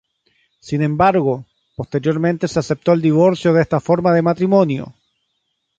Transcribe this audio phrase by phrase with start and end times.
[0.59, 1.45] Sin embargo,
[1.75, 4.95] posteriormente se aceptó el divorcio de esta forma de matrimonio.